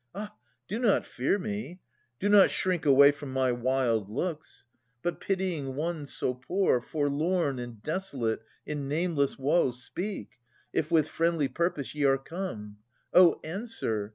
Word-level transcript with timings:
Ah! 0.15 0.33
do 0.67 0.79
not 0.79 1.05
fear 1.05 1.37
me, 1.37 1.79
do 2.19 2.27
not 2.27 2.49
shrink 2.49 2.87
away 2.87 3.11
From 3.11 3.31
my 3.31 3.51
wild 3.51 4.09
looks: 4.09 4.65
but, 5.03 5.19
pitying 5.21 5.75
one 5.75 6.07
so 6.07 6.33
poor, 6.33 6.81
Forlorn 6.81 7.59
and 7.59 7.83
desolate 7.83 8.41
in 8.65 8.87
nameless 8.87 9.37
woe. 9.37 9.69
Speak, 9.69 10.39
if 10.73 10.89
with 10.89 11.07
friendly 11.07 11.47
purpose 11.49 11.93
ye 11.93 12.03
are 12.03 12.17
come. 12.17 12.77
Oh 13.13 13.39
answer 13.43 14.09